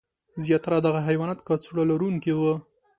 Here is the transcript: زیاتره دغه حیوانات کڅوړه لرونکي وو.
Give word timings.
زیاتره 0.43 0.77
دغه 0.87 0.99
حیوانات 1.07 1.39
کڅوړه 1.47 1.83
لرونکي 1.91 2.31
وو. 2.35 2.53